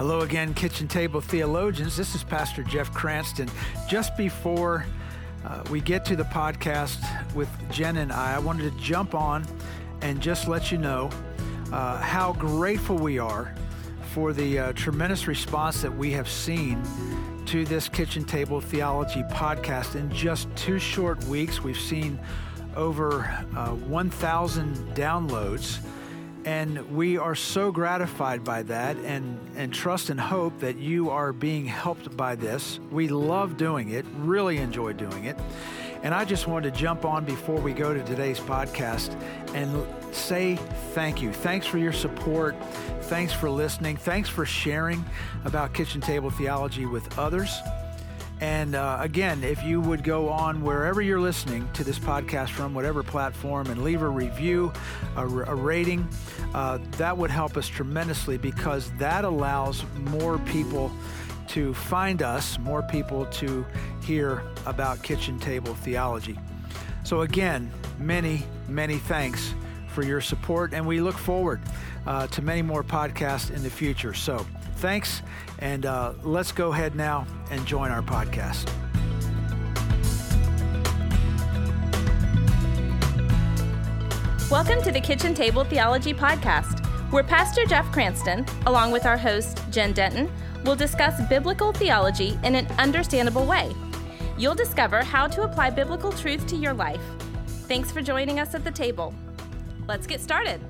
Hello 0.00 0.20
again, 0.20 0.54
Kitchen 0.54 0.88
Table 0.88 1.20
Theologians. 1.20 1.94
This 1.94 2.14
is 2.14 2.24
Pastor 2.24 2.62
Jeff 2.62 2.90
Cranston. 2.94 3.50
Just 3.86 4.16
before 4.16 4.86
uh, 5.44 5.62
we 5.70 5.82
get 5.82 6.06
to 6.06 6.16
the 6.16 6.24
podcast 6.24 7.04
with 7.34 7.50
Jen 7.70 7.98
and 7.98 8.10
I, 8.10 8.36
I 8.36 8.38
wanted 8.38 8.72
to 8.72 8.78
jump 8.82 9.14
on 9.14 9.44
and 10.00 10.18
just 10.18 10.48
let 10.48 10.72
you 10.72 10.78
know 10.78 11.10
uh, 11.70 11.98
how 11.98 12.32
grateful 12.32 12.96
we 12.96 13.18
are 13.18 13.54
for 14.14 14.32
the 14.32 14.58
uh, 14.58 14.72
tremendous 14.72 15.26
response 15.26 15.82
that 15.82 15.94
we 15.94 16.10
have 16.12 16.30
seen 16.30 16.82
to 17.44 17.66
this 17.66 17.86
Kitchen 17.86 18.24
Table 18.24 18.62
Theology 18.62 19.22
podcast. 19.24 19.96
In 19.96 20.10
just 20.10 20.48
two 20.56 20.78
short 20.78 21.22
weeks, 21.24 21.60
we've 21.62 21.76
seen 21.76 22.18
over 22.74 23.24
uh, 23.54 23.72
1,000 23.72 24.76
downloads. 24.94 25.78
And 26.44 26.96
we 26.96 27.18
are 27.18 27.34
so 27.34 27.70
gratified 27.70 28.44
by 28.44 28.62
that 28.64 28.96
and, 28.98 29.38
and 29.56 29.72
trust 29.72 30.10
and 30.10 30.18
hope 30.18 30.58
that 30.60 30.76
you 30.76 31.10
are 31.10 31.32
being 31.32 31.66
helped 31.66 32.16
by 32.16 32.34
this. 32.34 32.80
We 32.90 33.08
love 33.08 33.56
doing 33.56 33.90
it, 33.90 34.06
really 34.18 34.58
enjoy 34.58 34.94
doing 34.94 35.24
it. 35.24 35.36
And 36.02 36.14
I 36.14 36.24
just 36.24 36.46
wanted 36.46 36.72
to 36.72 36.80
jump 36.80 37.04
on 37.04 37.26
before 37.26 37.60
we 37.60 37.74
go 37.74 37.92
to 37.92 38.02
today's 38.04 38.40
podcast 38.40 39.14
and 39.54 39.86
say 40.14 40.56
thank 40.94 41.20
you. 41.20 41.30
Thanks 41.32 41.66
for 41.66 41.76
your 41.76 41.92
support. 41.92 42.56
Thanks 43.02 43.32
for 43.32 43.50
listening. 43.50 43.96
Thanks 43.98 44.28
for 44.28 44.46
sharing 44.46 45.04
about 45.44 45.74
kitchen 45.74 46.00
table 46.00 46.30
theology 46.30 46.86
with 46.86 47.18
others. 47.18 47.50
And 48.40 48.74
uh, 48.74 48.98
again, 49.00 49.44
if 49.44 49.62
you 49.62 49.80
would 49.82 50.02
go 50.02 50.30
on 50.30 50.62
wherever 50.62 51.02
you're 51.02 51.20
listening 51.20 51.68
to 51.74 51.84
this 51.84 51.98
podcast 51.98 52.50
from, 52.50 52.72
whatever 52.72 53.02
platform, 53.02 53.66
and 53.66 53.84
leave 53.84 54.00
a 54.00 54.08
review, 54.08 54.72
a, 55.16 55.26
a 55.26 55.54
rating, 55.54 56.08
uh, 56.54 56.78
that 56.92 57.16
would 57.16 57.30
help 57.30 57.58
us 57.58 57.68
tremendously 57.68 58.38
because 58.38 58.90
that 58.92 59.24
allows 59.24 59.84
more 60.10 60.38
people 60.38 60.90
to 61.48 61.74
find 61.74 62.22
us, 62.22 62.58
more 62.60 62.82
people 62.82 63.26
to 63.26 63.66
hear 64.02 64.42
about 64.66 65.02
kitchen 65.02 65.38
table 65.38 65.74
theology. 65.74 66.38
So, 67.04 67.22
again, 67.22 67.70
many, 67.98 68.44
many 68.68 68.98
thanks 68.98 69.52
for 69.88 70.02
your 70.02 70.20
support, 70.20 70.72
and 70.72 70.86
we 70.86 71.00
look 71.00 71.18
forward 71.18 71.60
uh, 72.06 72.26
to 72.28 72.40
many 72.40 72.62
more 72.62 72.84
podcasts 72.84 73.50
in 73.50 73.62
the 73.62 73.70
future. 73.70 74.14
So, 74.14 74.46
thanks, 74.80 75.22
and 75.58 75.86
uh, 75.86 76.14
let's 76.22 76.52
go 76.52 76.72
ahead 76.72 76.96
now 76.96 77.26
and 77.50 77.64
join 77.66 77.90
our 77.90 78.02
podcast. 78.02 78.68
Welcome 84.50 84.82
to 84.82 84.90
the 84.90 85.00
Kitchen 85.00 85.32
Table 85.32 85.62
Theology 85.62 86.12
Podcast, 86.12 86.84
where 87.12 87.22
Pastor 87.22 87.64
Jeff 87.66 87.90
Cranston, 87.92 88.44
along 88.66 88.90
with 88.90 89.06
our 89.06 89.16
host, 89.16 89.62
Jen 89.70 89.92
Denton, 89.92 90.28
will 90.64 90.74
discuss 90.74 91.20
biblical 91.28 91.72
theology 91.72 92.38
in 92.42 92.54
an 92.56 92.66
understandable 92.78 93.46
way. 93.46 93.72
You'll 94.36 94.54
discover 94.54 95.04
how 95.04 95.28
to 95.28 95.42
apply 95.42 95.70
biblical 95.70 96.10
truth 96.10 96.46
to 96.48 96.56
your 96.56 96.72
life. 96.72 97.02
Thanks 97.68 97.92
for 97.92 98.02
joining 98.02 98.40
us 98.40 98.54
at 98.54 98.64
the 98.64 98.70
table. 98.72 99.14
Let's 99.86 100.06
get 100.06 100.20
started. 100.20 100.60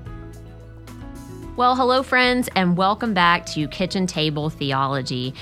Well, 1.57 1.75
hello, 1.75 2.01
friends, 2.01 2.47
and 2.55 2.77
welcome 2.77 3.13
back 3.13 3.45
to 3.47 3.67
Kitchen 3.67 4.07
Table 4.07 4.49
Theology. 4.49 5.33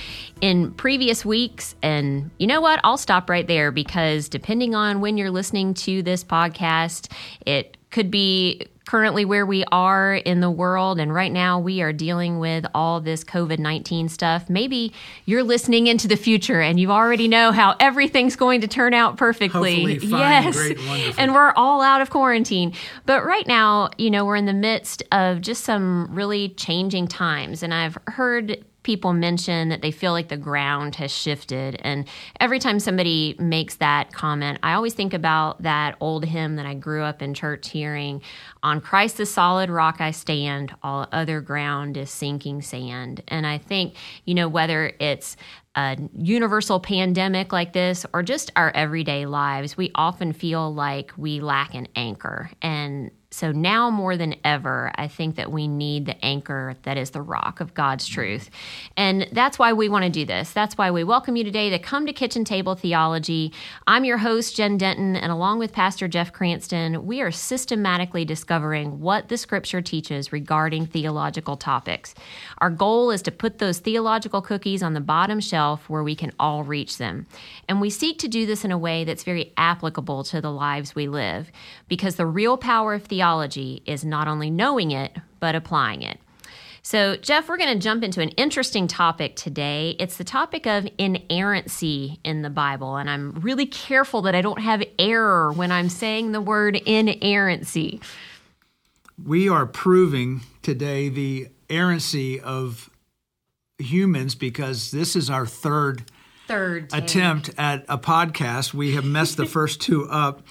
In 0.42 0.72
previous 0.72 1.24
weeks, 1.24 1.76
and 1.84 2.32
you 2.40 2.48
know 2.48 2.62
what? 2.62 2.80
I'll 2.84 2.98
stop 2.98 3.30
right 3.30 3.46
there 3.46 3.72
because 3.72 4.28
depending 4.28 4.74
on 4.74 5.02
when 5.02 5.18
you're 5.18 5.30
listening 5.30 5.76
to 5.76 6.02
this 6.02 6.24
podcast, 6.24 7.12
it 7.46 7.78
could 7.92 8.10
be 8.10 8.66
currently 8.90 9.24
where 9.24 9.46
we 9.46 9.64
are 9.72 10.16
in 10.16 10.40
the 10.40 10.50
world. 10.50 11.00
And 11.00 11.14
right 11.14 11.32
now, 11.32 11.60
we 11.60 11.84
are 11.84 11.94
dealing 11.94 12.40
with 12.40 12.66
all 12.74 13.00
this 13.00 13.24
COVID 13.24 13.60
19 13.60 14.10
stuff. 14.10 14.50
Maybe 14.50 14.92
you're 15.26 15.44
listening 15.44 15.86
into 15.86 16.08
the 16.08 16.16
future 16.16 16.60
and 16.60 16.80
you 16.80 16.90
already 16.92 17.28
know 17.28 17.52
how 17.52 17.76
everything's 17.80 18.36
going 18.36 18.62
to 18.62 18.68
turn 18.68 18.96
out 18.96 19.16
perfectly. 19.16 20.00
Fine, 20.00 20.10
yes. 20.10 20.56
great, 20.56 21.20
and 21.20 21.36
we're 21.36 21.54
all 21.56 21.84
out 21.84 22.02
of 22.02 22.10
quarantine. 22.10 22.74
But 23.06 23.24
right 23.24 23.46
now, 23.46 23.92
you 24.00 24.10
know, 24.10 24.26
we're 24.26 24.38
in 24.38 24.48
the 24.48 24.54
midst 24.54 25.04
of 25.12 25.42
just 25.42 25.66
some 25.66 26.08
really 26.12 26.50
changing 26.50 27.10
times. 27.10 27.62
And 27.62 27.76
I've 27.76 27.96
heard 28.08 28.66
people 28.90 29.14
mention 29.14 29.70
that 29.70 29.84
they 29.84 29.92
feel 29.92 30.14
like 30.14 30.30
the 30.30 30.36
ground 30.36 30.96
has 30.96 31.12
shifted. 31.12 31.80
And 31.82 32.08
every 32.40 32.58
time 32.58 32.80
somebody 32.80 33.36
makes 33.38 33.76
that 33.76 34.12
comment, 34.12 34.58
I 34.64 34.74
always 34.74 34.96
think 34.96 35.14
about 35.14 35.62
that 35.62 35.96
old 36.00 36.26
hymn 36.26 36.56
that 36.56 36.66
I 36.66 36.74
grew 36.74 37.04
up 37.04 37.22
in 37.22 37.36
church 37.36 37.70
hearing 37.70 38.24
On 38.64 38.82
Christ 38.82 39.18
the 39.18 39.28
solid 39.28 39.70
rock 39.70 40.02
I 40.02 40.10
stand, 40.10 40.74
all 40.82 41.08
other 41.12 41.40
ground 41.40 41.98
is 41.98 42.10
sinking 42.10 42.64
sand. 42.64 43.22
And 43.28 43.46
I 43.46 43.60
think, 43.60 43.94
you 44.26 44.34
know, 44.34 44.50
whether 44.50 44.92
it's 45.00 45.38
a 45.76 45.96
universal 46.18 46.80
pandemic 46.80 47.54
like 47.54 47.74
this 47.74 48.08
or 48.12 48.24
just 48.24 48.52
our 48.56 48.72
everyday 48.72 49.28
lives, 49.28 49.78
we 49.78 49.92
often 49.94 50.34
feel 50.34 50.74
like 50.74 51.14
we 51.16 51.42
lack 51.42 51.76
an 51.76 51.88
anchor. 51.96 52.50
And 52.60 53.12
so 53.32 53.52
now 53.52 53.92
more 53.92 54.18
than 54.18 54.36
ever, 54.44 54.92
I 54.96 55.08
think 55.08 55.36
that 55.36 55.52
we 55.52 55.68
need 55.68 56.08
the 56.08 56.26
anchor 56.26 56.76
that 56.82 56.98
is 56.98 57.12
the 57.12 57.22
rock 57.22 57.60
of 57.60 57.76
God's 57.76 58.08
truth. 58.08 58.50
And 58.98 59.30
that's 59.32 59.60
why 59.60 59.72
we 59.74 59.88
want 59.88 60.04
to 60.04 60.10
do 60.10 60.26
this. 60.26 60.52
That's 60.52 60.80
why 60.80 60.90
we 60.90 61.04
welcome 61.04 61.36
you 61.36 61.44
today 61.44 61.70
to 61.70 61.78
come 61.78 62.08
to 62.08 62.14
Kitchen 62.14 62.44
Table 62.44 62.74
Theology. 62.74 63.54
I'm 63.86 64.04
your 64.04 64.18
host, 64.18 64.56
Jen 64.56 64.80
Denton, 64.80 65.16
and 65.16 65.32
along 65.32 65.60
with 65.60 65.72
Pastor 65.72 66.08
Jeff 66.08 66.34
Cranston, 66.34 67.06
we 67.06 67.22
are 67.22 67.30
systematically 67.30 68.26
discovering 68.26 69.00
what 69.00 69.28
the 69.28 69.38
scripture 69.38 69.82
teaches 69.82 70.34
regarding 70.34 70.88
theological 70.88 71.56
topics. 71.56 72.16
Our 72.58 72.72
goal 72.72 73.12
is 73.12 73.22
to 73.22 73.32
put 73.32 73.60
those 73.60 73.78
theological 73.78 74.42
cookies 74.42 74.82
on 74.82 74.96
the 74.96 75.02
bottom 75.02 75.40
shelf 75.40 75.88
where 75.88 76.04
we 76.04 76.16
can 76.16 76.32
all 76.40 76.64
reach 76.64 76.98
them. 76.98 77.28
And 77.68 77.80
we 77.80 77.92
seek 77.92 78.18
to 78.20 78.28
do 78.28 78.48
this 78.48 78.66
in 78.66 78.72
a 78.72 78.78
way 78.78 79.04
that's 79.04 79.24
very 79.24 79.54
applicable 79.56 80.24
to 80.26 80.42
the 80.42 80.52
lives 80.52 80.96
we 80.96 81.08
live 81.08 81.52
because 81.88 82.16
the 82.16 82.26
real 82.26 82.58
power 82.58 82.96
of 82.96 83.04
theology 83.04 83.19
theology 83.20 83.84
is 83.86 84.06
not 84.06 84.30
only 84.30 84.50
knowing 84.50 84.92
it, 84.92 85.14
but 85.42 85.54
applying 85.54 86.02
it. 86.04 86.18
So, 86.82 87.18
Jeff, 87.18 87.50
we're 87.50 87.58
going 87.58 87.74
to 87.74 87.84
jump 87.84 88.02
into 88.02 88.22
an 88.22 88.30
interesting 88.30 88.88
topic 88.88 89.36
today. 89.36 89.98
It's 90.00 90.16
the 90.16 90.24
topic 90.24 90.66
of 90.66 90.88
inerrancy 90.98 92.22
in 92.24 92.44
the 92.44 92.50
Bible. 92.50 92.96
And 92.96 93.10
I'm 93.10 93.34
really 93.42 93.66
careful 93.66 94.22
that 94.22 94.36
I 94.36 94.42
don't 94.42 94.62
have 94.62 94.82
error 94.98 95.52
when 95.52 95.70
I'm 95.70 95.90
saying 95.90 96.32
the 96.32 96.40
word 96.40 96.78
inerrancy. 96.78 98.00
We 99.22 99.50
are 99.50 99.66
proving 99.66 100.40
today 100.62 101.10
the 101.10 101.50
errancy 101.70 102.40
of 102.40 102.90
humans 103.80 104.36
because 104.36 104.92
this 104.92 105.18
is 105.18 105.30
our 105.30 105.46
third, 105.46 106.10
third 106.48 106.94
attempt 106.94 107.50
at 107.58 107.84
a 107.90 107.98
podcast. 107.98 108.74
We 108.74 108.96
have 108.96 109.04
messed 109.04 109.36
the 109.36 109.46
first 109.46 109.82
two 109.82 110.08
up. 110.10 110.42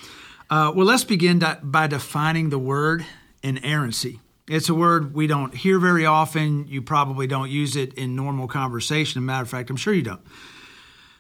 Uh, 0.51 0.73
well, 0.75 0.87
let's 0.87 1.05
begin 1.05 1.45
by 1.63 1.87
defining 1.87 2.49
the 2.49 2.59
word 2.59 3.05
inerrancy. 3.43 4.21
It's 4.49 4.71
a 4.71 4.75
word 4.75 5.13
we 5.13 5.27
don't 5.27 5.55
hear 5.55 5.79
very 5.79 6.07
often. 6.07 6.67
You 6.69 6.81
probably 6.81 7.27
don't 7.27 7.51
use 7.51 7.77
it 7.77 7.93
in 7.95 8.17
normal 8.17 8.49
conversation. 8.49 9.19
As 9.19 9.23
a 9.23 9.27
matter 9.27 9.43
of 9.43 9.51
fact, 9.51 9.69
I'm 9.69 9.77
sure 9.77 9.93
you 9.93 10.03
don't. 10.03 10.23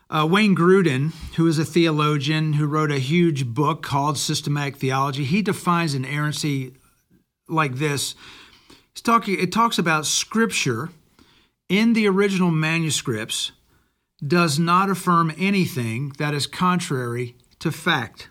Uh, 0.08 0.26
Wayne 0.30 0.56
Grudem, 0.56 1.12
who 1.36 1.46
is 1.46 1.58
a 1.58 1.64
theologian 1.66 2.54
who 2.54 2.66
wrote 2.66 2.90
a 2.90 2.98
huge 2.98 3.46
book 3.46 3.82
called 3.82 4.16
Systematic 4.16 4.76
Theology, 4.76 5.24
he 5.24 5.42
defines 5.42 5.94
inerrancy 5.94 6.72
like 7.46 7.74
this. 7.74 8.14
He's 8.94 9.02
talking, 9.02 9.38
it 9.38 9.52
talks 9.52 9.78
about 9.78 10.06
Scripture 10.06 10.88
in 11.68 11.92
the 11.92 12.08
original 12.08 12.50
manuscripts 12.50 13.52
does 14.26 14.58
not 14.58 14.88
affirm 14.88 15.34
anything 15.36 16.12
that 16.16 16.32
is 16.32 16.46
contrary 16.46 17.36
to 17.58 17.70
fact. 17.70 18.30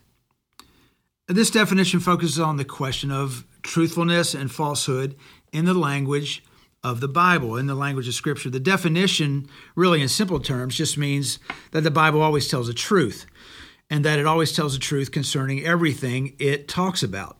This 1.28 1.50
definition 1.50 2.00
focuses 2.00 2.40
on 2.40 2.56
the 2.56 2.64
question 2.64 3.10
of 3.10 3.44
truthfulness 3.62 4.32
and 4.32 4.50
falsehood 4.50 5.14
in 5.52 5.66
the 5.66 5.74
language 5.74 6.42
of 6.82 7.00
the 7.00 7.08
Bible, 7.08 7.58
in 7.58 7.66
the 7.66 7.74
language 7.74 8.08
of 8.08 8.14
Scripture. 8.14 8.48
The 8.48 8.58
definition, 8.58 9.46
really 9.76 10.00
in 10.00 10.08
simple 10.08 10.40
terms, 10.40 10.74
just 10.74 10.96
means 10.96 11.38
that 11.72 11.82
the 11.82 11.90
Bible 11.90 12.22
always 12.22 12.48
tells 12.48 12.68
the 12.68 12.72
truth 12.72 13.26
and 13.90 14.06
that 14.06 14.18
it 14.18 14.26
always 14.26 14.52
tells 14.52 14.72
the 14.72 14.78
truth 14.78 15.12
concerning 15.12 15.62
everything 15.62 16.34
it 16.38 16.66
talks 16.66 17.02
about. 17.02 17.36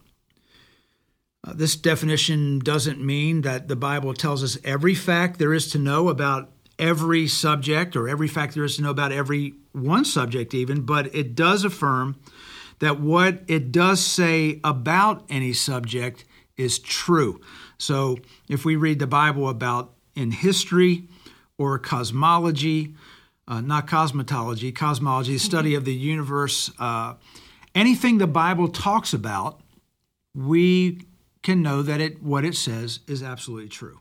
Uh, 1.42 1.54
this 1.54 1.74
definition 1.74 2.58
doesn't 2.58 3.00
mean 3.00 3.40
that 3.40 3.68
the 3.68 3.76
Bible 3.76 4.12
tells 4.12 4.44
us 4.44 4.58
every 4.64 4.94
fact 4.94 5.38
there 5.38 5.54
is 5.54 5.70
to 5.70 5.78
know 5.78 6.10
about 6.10 6.50
every 6.78 7.26
subject 7.26 7.96
or 7.96 8.06
every 8.06 8.28
fact 8.28 8.52
there 8.54 8.64
is 8.64 8.76
to 8.76 8.82
know 8.82 8.90
about 8.90 9.12
every 9.12 9.54
one 9.72 10.04
subject, 10.04 10.52
even, 10.52 10.82
but 10.82 11.14
it 11.14 11.34
does 11.34 11.64
affirm 11.64 12.16
that 12.80 13.00
what 13.00 13.42
it 13.48 13.72
does 13.72 14.04
say 14.04 14.60
about 14.62 15.24
any 15.28 15.52
subject 15.52 16.24
is 16.56 16.78
true. 16.78 17.40
So 17.78 18.18
if 18.48 18.64
we 18.64 18.76
read 18.76 18.98
the 18.98 19.06
Bible 19.06 19.48
about 19.48 19.94
in 20.14 20.32
history 20.32 21.04
or 21.56 21.78
cosmology, 21.78 22.94
uh, 23.46 23.60
not 23.60 23.86
cosmetology, 23.86 24.74
cosmology, 24.74 25.34
the 25.34 25.38
study 25.38 25.74
of 25.74 25.84
the 25.84 25.94
universe, 25.94 26.70
uh, 26.78 27.14
anything 27.74 28.18
the 28.18 28.26
Bible 28.26 28.68
talks 28.68 29.12
about, 29.12 29.60
we 30.34 31.00
can 31.42 31.62
know 31.62 31.82
that 31.82 32.00
it 32.00 32.22
what 32.22 32.44
it 32.44 32.54
says 32.54 33.00
is 33.06 33.22
absolutely 33.22 33.68
true. 33.68 34.00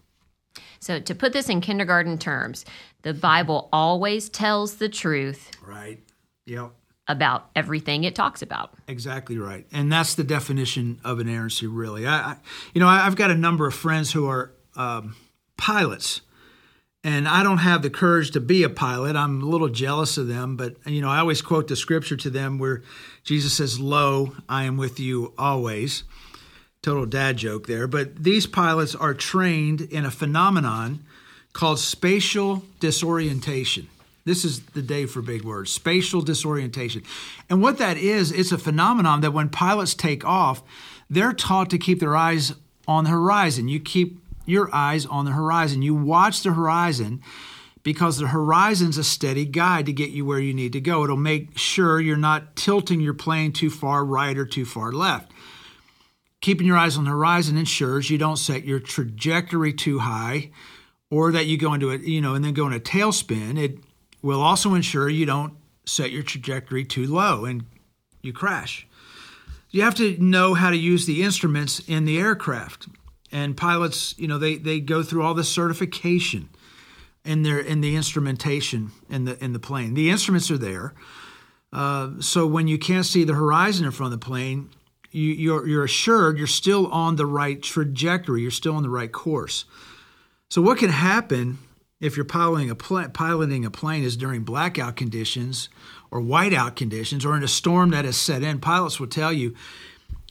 So, 0.79 0.99
to 0.99 1.15
put 1.15 1.33
this 1.33 1.49
in 1.49 1.61
kindergarten 1.61 2.17
terms, 2.17 2.65
the 3.03 3.13
Bible 3.13 3.69
always 3.71 4.29
tells 4.29 4.75
the 4.75 4.89
truth 4.89 5.51
Right. 5.65 5.99
Yep. 6.45 6.71
About 7.07 7.49
everything 7.55 8.03
it 8.03 8.15
talks 8.15 8.41
about. 8.41 8.73
Exactly 8.87 9.37
right, 9.37 9.65
and 9.71 9.91
that's 9.91 10.15
the 10.15 10.23
definition 10.23 10.99
of 11.03 11.19
inerrancy. 11.19 11.67
Really, 11.67 12.05
I, 12.05 12.15
I 12.15 12.37
you 12.73 12.81
know, 12.81 12.87
I, 12.87 12.99
have 12.99 13.15
got 13.15 13.31
a 13.31 13.35
number 13.35 13.67
of 13.67 13.73
friends 13.73 14.11
who 14.11 14.27
are 14.27 14.51
um, 14.75 15.15
pilots, 15.57 16.21
and 17.03 17.27
I 17.27 17.43
don't 17.43 17.59
have 17.59 17.81
the 17.81 17.89
courage 17.89 18.31
to 18.31 18.39
be 18.39 18.63
a 18.63 18.69
pilot. 18.69 19.15
I'm 19.15 19.41
a 19.41 19.45
little 19.45 19.69
jealous 19.69 20.17
of 20.17 20.27
them, 20.27 20.57
but 20.57 20.75
you 20.85 21.01
know, 21.01 21.09
I 21.09 21.19
always 21.19 21.41
quote 21.41 21.67
the 21.67 21.75
scripture 21.75 22.17
to 22.17 22.29
them 22.29 22.59
where 22.59 22.83
Jesus 23.23 23.53
says, 23.53 23.79
"Lo, 23.79 24.35
I 24.49 24.63
am 24.63 24.77
with 24.77 24.99
you 24.99 25.33
always." 25.37 26.03
Total 26.83 27.05
dad 27.05 27.37
joke 27.37 27.67
there, 27.67 27.87
but 27.87 28.23
these 28.23 28.45
pilots 28.45 28.93
are 28.95 29.13
trained 29.13 29.81
in 29.81 30.05
a 30.05 30.11
phenomenon 30.11 31.03
called 31.51 31.79
spatial 31.79 32.63
disorientation. 32.79 33.89
This 34.27 34.43
is 34.43 34.59
the 34.59 34.81
day 34.81 35.05
for 35.05 35.21
big 35.21 35.43
words 35.43 35.71
spatial 35.71 36.21
disorientation. 36.21 37.03
And 37.49 37.61
what 37.61 37.77
that 37.77 37.95
is, 37.95 38.33
it's 38.33 38.51
a 38.51 38.57
phenomenon 38.57 39.21
that 39.21 39.31
when 39.31 39.47
pilots 39.47 39.93
take 39.93 40.25
off, 40.25 40.61
they're 41.09 41.31
taught 41.31 41.69
to 41.69 41.77
keep 41.77 42.01
their 42.01 42.17
eyes 42.17 42.53
on 42.89 43.05
the 43.05 43.09
horizon. 43.09 43.69
You 43.69 43.79
keep 43.79 44.19
your 44.45 44.69
eyes 44.75 45.05
on 45.05 45.23
the 45.23 45.31
horizon. 45.31 45.81
You 45.81 45.95
watch 45.95 46.43
the 46.43 46.51
horizon 46.51 47.21
because 47.83 48.17
the 48.17 48.27
horizon's 48.27 48.97
a 48.97 49.03
steady 49.05 49.45
guide 49.45 49.85
to 49.85 49.93
get 49.93 50.09
you 50.09 50.25
where 50.25 50.41
you 50.41 50.53
need 50.53 50.73
to 50.73 50.81
go. 50.81 51.05
It'll 51.05 51.15
make 51.15 51.57
sure 51.57 52.01
you're 52.01 52.17
not 52.17 52.57
tilting 52.57 52.99
your 52.99 53.13
plane 53.13 53.53
too 53.53 53.69
far 53.69 54.03
right 54.03 54.37
or 54.37 54.45
too 54.45 54.65
far 54.65 54.91
left. 54.91 55.31
Keeping 56.41 56.67
your 56.67 56.77
eyes 56.77 56.97
on 56.97 57.05
the 57.05 57.11
horizon 57.11 57.55
ensures 57.55 58.09
you 58.09 58.17
don't 58.17 58.35
set 58.35 58.65
your 58.65 58.81
trajectory 58.81 59.71
too 59.71 59.99
high 59.99 60.51
or 61.09 61.31
that 61.31 61.45
you 61.45 61.57
go 61.57 61.73
into 61.73 61.91
it, 61.91 62.01
you 62.01 62.19
know, 62.19 62.35
and 62.35 62.43
then 62.43 62.53
go 62.53 62.67
in 62.67 62.73
a 62.73 62.79
tailspin. 62.81 63.57
It 63.57 63.79
will 64.27 64.41
also 64.41 64.73
ensure 64.73 65.09
you 65.09 65.25
don't 65.25 65.53
set 65.85 66.11
your 66.11 66.21
trajectory 66.21 66.83
too 66.83 67.07
low 67.07 67.45
and 67.45 67.65
you 68.21 68.33
crash. 68.33 68.85
You 69.69 69.81
have 69.83 69.95
to 69.95 70.21
know 70.21 70.53
how 70.53 70.69
to 70.69 70.77
use 70.77 71.05
the 71.05 71.23
instruments 71.23 71.79
in 71.87 72.05
the 72.05 72.19
aircraft. 72.19 72.87
And 73.31 73.55
pilots, 73.57 74.13
you 74.17 74.27
know, 74.27 74.37
they, 74.37 74.55
they 74.55 74.79
go 74.79 75.01
through 75.01 75.23
all 75.23 75.33
the 75.33 75.43
certification 75.43 76.49
in 77.25 77.43
their 77.43 77.59
in 77.59 77.81
the 77.81 77.95
instrumentation 77.95 78.91
in 79.09 79.25
the 79.25 79.43
in 79.43 79.51
the 79.51 79.59
plane. 79.59 79.93
The 79.93 80.09
instruments 80.09 80.49
are 80.51 80.57
there. 80.57 80.93
Uh, 81.73 82.11
so 82.19 82.47
when 82.47 82.67
you 82.67 82.77
can't 82.77 83.05
see 83.05 83.25
the 83.25 83.33
horizon 83.33 83.85
in 83.85 83.91
front 83.91 84.13
of 84.13 84.19
the 84.19 84.25
plane, 84.25 84.69
you, 85.11 85.33
you're, 85.33 85.67
you're 85.67 85.83
assured 85.83 86.37
you're 86.37 86.47
still 86.47 86.87
on 86.87 87.17
the 87.17 87.25
right 87.25 87.61
trajectory. 87.61 88.41
You're 88.41 88.51
still 88.51 88.75
on 88.75 88.83
the 88.83 88.89
right 88.89 89.11
course. 89.11 89.65
So 90.49 90.61
what 90.61 90.77
can 90.77 90.89
happen 90.89 91.57
if 91.99 92.15
you're 92.15 92.25
piloting 92.25 92.69
a 92.69 92.75
pl- 92.75 93.09
piloting 93.09 93.65
a 93.65 93.71
plane 93.71 94.03
is 94.03 94.17
during 94.17 94.43
blackout 94.43 94.95
conditions 94.95 95.69
or 96.11 96.21
whiteout 96.21 96.75
conditions 96.75 97.25
or 97.25 97.35
in 97.35 97.43
a 97.43 97.47
storm 97.47 97.89
that 97.91 98.05
has 98.05 98.17
set 98.17 98.43
in? 98.43 98.59
Pilots 98.59 98.99
will 98.99 99.07
tell 99.07 99.33
you 99.33 99.55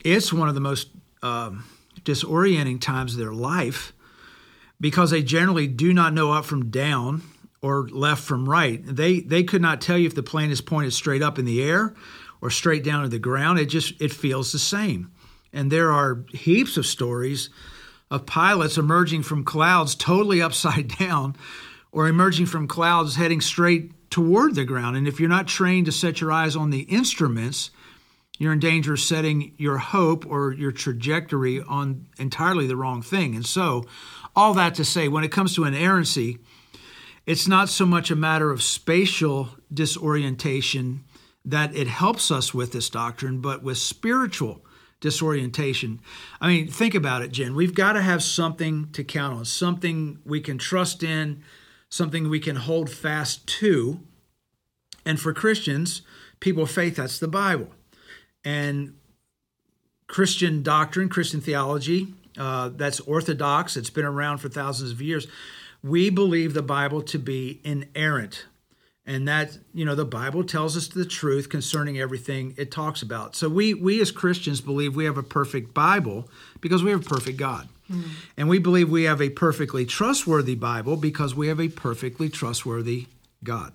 it's 0.03 0.31
one 0.31 0.47
of 0.47 0.55
the 0.55 0.61
most 0.61 0.89
um, 1.21 1.65
disorienting 2.01 2.79
times 2.79 3.13
of 3.13 3.19
their 3.19 3.33
life 3.33 3.93
because 4.79 5.11
they 5.11 5.23
generally 5.23 5.67
do 5.67 5.93
not 5.93 6.13
know 6.13 6.31
up 6.31 6.45
from 6.45 6.69
down 6.69 7.21
or 7.61 7.87
left 7.89 8.23
from 8.23 8.47
right. 8.47 8.81
They 8.85 9.19
they 9.19 9.43
could 9.43 9.61
not 9.61 9.81
tell 9.81 9.97
you 9.97 10.07
if 10.07 10.15
the 10.15 10.23
plane 10.23 10.51
is 10.51 10.61
pointed 10.61 10.93
straight 10.93 11.21
up 11.21 11.39
in 11.39 11.45
the 11.45 11.61
air 11.63 11.95
or 12.41 12.49
straight 12.49 12.83
down 12.83 13.03
to 13.03 13.09
the 13.09 13.19
ground. 13.19 13.59
It 13.59 13.65
just 13.65 13.99
it 14.01 14.13
feels 14.13 14.51
the 14.51 14.59
same. 14.59 15.11
And 15.51 15.71
there 15.71 15.91
are 15.91 16.23
heaps 16.31 16.77
of 16.77 16.85
stories 16.85 17.49
of 18.09 18.25
pilots 18.25 18.77
emerging 18.77 19.23
from 19.23 19.43
clouds 19.43 19.95
totally 19.95 20.41
upside 20.41 20.87
down 20.99 21.35
or 21.91 22.07
emerging 22.07 22.45
from 22.45 22.67
clouds 22.67 23.15
heading 23.15 23.41
straight 23.41 24.09
toward 24.09 24.55
the 24.55 24.65
ground. 24.65 24.95
And 24.95 25.07
if 25.07 25.19
you're 25.19 25.29
not 25.29 25.47
trained 25.47 25.85
to 25.87 25.91
set 25.91 26.21
your 26.21 26.31
eyes 26.31 26.55
on 26.55 26.69
the 26.69 26.81
instruments, 26.81 27.71
you're 28.37 28.53
in 28.53 28.59
danger 28.59 28.93
of 28.93 28.99
setting 28.99 29.53
your 29.57 29.77
hope 29.77 30.25
or 30.25 30.53
your 30.53 30.71
trajectory 30.71 31.61
on 31.61 32.07
entirely 32.19 32.67
the 32.67 32.75
wrong 32.75 33.01
thing. 33.01 33.35
And 33.35 33.45
so, 33.45 33.85
all 34.35 34.53
that 34.53 34.75
to 34.75 34.85
say, 34.85 35.07
when 35.07 35.23
it 35.23 35.31
comes 35.31 35.55
to 35.55 35.63
inerrancy, 35.63 36.37
it's 37.25 37.47
not 37.47 37.69
so 37.69 37.85
much 37.85 38.11
a 38.11 38.15
matter 38.15 38.51
of 38.51 38.61
spatial 38.61 39.49
disorientation 39.73 41.03
that 41.43 41.75
it 41.75 41.87
helps 41.87 42.29
us 42.29 42.53
with 42.53 42.71
this 42.71 42.89
doctrine, 42.89 43.39
but 43.41 43.63
with 43.63 43.77
spiritual 43.77 44.61
disorientation. 44.99 45.99
I 46.41 46.47
mean, 46.47 46.67
think 46.67 46.95
about 46.95 47.21
it, 47.21 47.31
Jen. 47.31 47.55
We've 47.55 47.75
got 47.75 47.93
to 47.93 48.01
have 48.01 48.23
something 48.23 48.89
to 48.93 49.03
count 49.03 49.37
on, 49.37 49.45
something 49.45 50.19
we 50.25 50.41
can 50.41 50.57
trust 50.57 51.03
in, 51.03 51.43
something 51.89 52.29
we 52.29 52.39
can 52.39 52.55
hold 52.55 52.89
fast 52.89 53.47
to. 53.47 53.99
And 55.05 55.19
for 55.19 55.33
Christians, 55.33 56.01
people 56.39 56.63
of 56.63 56.71
faith, 56.71 56.95
that's 56.95 57.19
the 57.19 57.27
Bible. 57.27 57.69
And 58.43 58.95
Christian 60.07 60.63
doctrine, 60.63 61.09
Christian 61.09 61.41
theology, 61.41 62.13
uh, 62.37 62.69
that's 62.69 62.99
orthodox, 63.01 63.77
it's 63.77 63.89
been 63.89 64.05
around 64.05 64.39
for 64.39 64.49
thousands 64.49 64.91
of 64.91 65.01
years. 65.01 65.27
We 65.83 66.09
believe 66.09 66.53
the 66.53 66.61
Bible 66.61 67.01
to 67.03 67.19
be 67.19 67.61
inerrant, 67.63 68.45
and 69.07 69.27
that 69.27 69.57
you 69.73 69.85
know 69.85 69.95
the 69.95 70.05
bible 70.05 70.43
tells 70.43 70.77
us 70.77 70.87
the 70.87 71.05
truth 71.05 71.49
concerning 71.49 71.99
everything 71.99 72.53
it 72.57 72.69
talks 72.69 73.01
about. 73.01 73.35
So 73.35 73.49
we 73.49 73.73
we 73.73 73.99
as 74.01 74.11
christians 74.11 74.61
believe 74.61 74.95
we 74.95 75.05
have 75.05 75.17
a 75.17 75.23
perfect 75.23 75.73
bible 75.73 76.29
because 76.61 76.83
we 76.83 76.91
have 76.91 77.05
a 77.05 77.09
perfect 77.09 77.37
god. 77.37 77.69
Mm. 77.89 78.03
and 78.35 78.49
we 78.49 78.59
believe 78.59 78.89
we 78.89 79.03
have 79.03 79.21
a 79.21 79.29
perfectly 79.29 79.85
trustworthy 79.85 80.55
bible 80.55 80.97
because 80.97 81.33
we 81.33 81.47
have 81.47 81.61
a 81.61 81.69
perfectly 81.69 82.27
trustworthy 82.27 83.07
god 83.45 83.71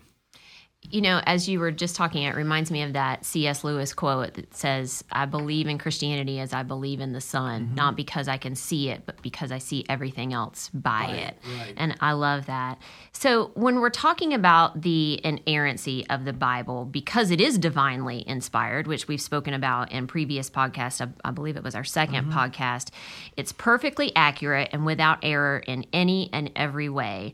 you 0.92 1.00
know, 1.00 1.22
as 1.24 1.48
you 1.48 1.58
were 1.58 1.70
just 1.70 1.96
talking, 1.96 2.22
it 2.22 2.34
reminds 2.34 2.70
me 2.70 2.82
of 2.82 2.92
that 2.92 3.24
C.S. 3.24 3.64
Lewis 3.64 3.94
quote 3.94 4.34
that 4.34 4.54
says, 4.54 5.02
I 5.10 5.24
believe 5.24 5.66
in 5.66 5.78
Christianity 5.78 6.38
as 6.38 6.52
I 6.52 6.62
believe 6.62 7.00
in 7.00 7.12
the 7.12 7.20
sun, 7.20 7.66
mm-hmm. 7.66 7.74
not 7.74 7.96
because 7.96 8.28
I 8.28 8.36
can 8.36 8.54
see 8.54 8.90
it, 8.90 9.06
but 9.06 9.20
because 9.22 9.50
I 9.50 9.58
see 9.58 9.86
everything 9.88 10.34
else 10.34 10.68
by 10.74 11.00
right, 11.00 11.14
it. 11.14 11.38
Right. 11.58 11.74
And 11.78 11.96
I 12.00 12.12
love 12.12 12.46
that. 12.46 12.78
So, 13.12 13.52
when 13.54 13.80
we're 13.80 13.90
talking 13.90 14.34
about 14.34 14.82
the 14.82 15.18
inerrancy 15.24 16.06
of 16.10 16.26
the 16.26 16.34
Bible, 16.34 16.84
because 16.84 17.30
it 17.30 17.40
is 17.40 17.56
divinely 17.56 18.22
inspired, 18.28 18.86
which 18.86 19.08
we've 19.08 19.20
spoken 19.20 19.54
about 19.54 19.90
in 19.92 20.06
previous 20.06 20.50
podcasts, 20.50 21.00
I, 21.00 21.08
I 21.26 21.30
believe 21.30 21.56
it 21.56 21.64
was 21.64 21.74
our 21.74 21.82
2nd 21.82 22.08
mm-hmm. 22.08 22.32
podcast, 22.32 22.90
it's 23.36 23.52
perfectly 23.52 24.14
accurate 24.14 24.68
and 24.72 24.84
without 24.84 25.20
error 25.22 25.58
in 25.66 25.86
any 25.92 26.28
and 26.34 26.52
every 26.54 26.90
way 26.90 27.32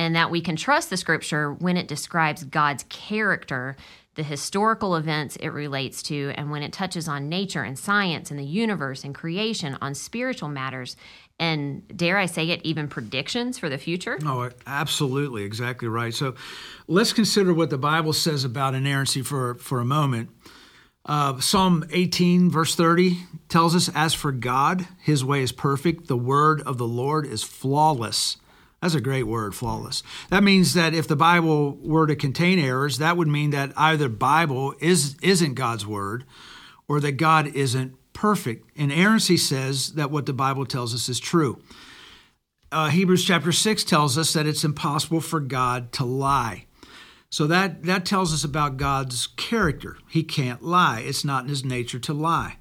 and 0.00 0.16
that 0.16 0.30
we 0.30 0.40
can 0.40 0.56
trust 0.56 0.88
the 0.88 0.96
scripture 0.96 1.52
when 1.52 1.76
it 1.76 1.86
describes 1.86 2.42
God's 2.44 2.84
character, 2.84 3.76
the 4.14 4.22
historical 4.22 4.96
events 4.96 5.36
it 5.36 5.48
relates 5.48 6.02
to, 6.04 6.32
and 6.36 6.50
when 6.50 6.62
it 6.62 6.72
touches 6.72 7.06
on 7.06 7.28
nature 7.28 7.62
and 7.64 7.78
science 7.78 8.30
and 8.30 8.40
the 8.40 8.44
universe 8.44 9.04
and 9.04 9.14
creation, 9.14 9.76
on 9.82 9.94
spiritual 9.94 10.48
matters, 10.48 10.96
and 11.38 11.86
dare 11.94 12.16
I 12.16 12.24
say 12.24 12.48
it, 12.48 12.62
even 12.64 12.88
predictions 12.88 13.58
for 13.58 13.68
the 13.68 13.76
future? 13.76 14.18
Oh, 14.24 14.48
absolutely, 14.66 15.42
exactly 15.44 15.86
right. 15.86 16.14
So 16.14 16.34
let's 16.88 17.12
consider 17.12 17.52
what 17.52 17.68
the 17.68 17.76
Bible 17.76 18.14
says 18.14 18.42
about 18.42 18.74
inerrancy 18.74 19.20
for, 19.20 19.56
for 19.56 19.80
a 19.80 19.84
moment. 19.84 20.30
Uh, 21.04 21.40
Psalm 21.40 21.84
18, 21.92 22.50
verse 22.50 22.74
30 22.74 23.18
tells 23.50 23.76
us, 23.76 23.90
As 23.94 24.14
for 24.14 24.32
God, 24.32 24.88
his 25.02 25.22
way 25.22 25.42
is 25.42 25.52
perfect, 25.52 26.06
the 26.08 26.16
word 26.16 26.62
of 26.62 26.78
the 26.78 26.88
Lord 26.88 27.26
is 27.26 27.42
flawless. 27.42 28.38
That's 28.80 28.94
a 28.94 29.00
great 29.00 29.24
word, 29.24 29.54
flawless. 29.54 30.02
That 30.30 30.42
means 30.42 30.72
that 30.74 30.94
if 30.94 31.06
the 31.06 31.16
Bible 31.16 31.76
were 31.82 32.06
to 32.06 32.16
contain 32.16 32.58
errors, 32.58 32.98
that 32.98 33.16
would 33.16 33.28
mean 33.28 33.50
that 33.50 33.72
either 33.76 34.08
Bible 34.08 34.74
is 34.80 35.16
isn't 35.22 35.54
God's 35.54 35.86
word 35.86 36.24
or 36.88 36.98
that 37.00 37.12
God 37.12 37.48
isn't 37.48 37.94
perfect. 38.12 38.70
Inerrancy 38.74 39.36
says 39.36 39.92
that 39.92 40.10
what 40.10 40.26
the 40.26 40.32
Bible 40.32 40.64
tells 40.64 40.94
us 40.94 41.08
is 41.08 41.20
true. 41.20 41.60
Uh, 42.72 42.88
Hebrews 42.88 43.24
chapter 43.24 43.52
6 43.52 43.84
tells 43.84 44.16
us 44.16 44.32
that 44.32 44.46
it's 44.46 44.64
impossible 44.64 45.20
for 45.20 45.40
God 45.40 45.92
to 45.92 46.04
lie. 46.04 46.66
So 47.28 47.46
that, 47.46 47.84
that 47.84 48.04
tells 48.04 48.32
us 48.32 48.44
about 48.44 48.76
God's 48.76 49.26
character. 49.26 49.98
He 50.08 50.22
can't 50.22 50.62
lie, 50.62 51.00
it's 51.00 51.24
not 51.24 51.44
in 51.44 51.48
his 51.48 51.64
nature 51.64 51.98
to 52.00 52.12
lie. 52.12 52.56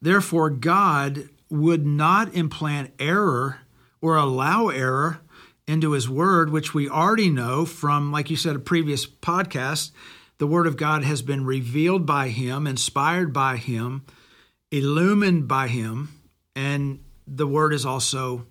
Therefore, 0.00 0.50
God 0.50 1.28
would 1.50 1.86
not 1.86 2.34
implant 2.34 2.92
error 2.98 3.60
or 4.00 4.16
allow 4.16 4.68
error 4.68 5.20
into 5.66 5.92
his 5.92 6.08
word, 6.08 6.50
which 6.50 6.74
we 6.74 6.88
already 6.88 7.30
know 7.30 7.64
from, 7.64 8.12
like 8.12 8.30
you 8.30 8.36
said, 8.36 8.56
a 8.56 8.60
previous 8.60 9.06
podcast. 9.06 9.92
The 10.38 10.46
word 10.46 10.66
of 10.66 10.76
God 10.76 11.04
has 11.04 11.22
been 11.22 11.44
revealed 11.44 12.04
by 12.04 12.28
him, 12.28 12.66
inspired 12.66 13.32
by 13.32 13.56
him, 13.56 14.04
illumined 14.70 15.48
by 15.48 15.68
him, 15.68 16.20
and 16.54 17.00
the 17.26 17.46
word 17.46 17.72
is 17.72 17.86
also 17.86 18.46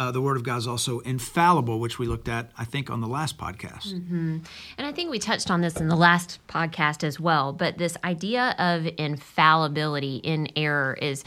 uh, 0.00 0.10
the 0.10 0.22
Word 0.22 0.38
of 0.38 0.42
God 0.42 0.56
is 0.56 0.66
also 0.66 1.00
infallible, 1.00 1.78
which 1.78 1.98
we 1.98 2.06
looked 2.06 2.26
at, 2.26 2.50
I 2.56 2.64
think, 2.64 2.88
on 2.88 3.02
the 3.02 3.06
last 3.06 3.36
podcast. 3.36 3.92
Mm-hmm. 3.92 4.38
And 4.78 4.86
I 4.86 4.92
think 4.92 5.10
we 5.10 5.18
touched 5.18 5.50
on 5.50 5.60
this 5.60 5.76
in 5.76 5.88
the 5.88 5.94
last 5.94 6.38
podcast 6.48 7.04
as 7.04 7.20
well. 7.20 7.52
But 7.52 7.76
this 7.76 7.98
idea 8.02 8.54
of 8.58 8.86
infallibility 8.96 10.16
in 10.16 10.48
error 10.56 10.96
is 11.02 11.22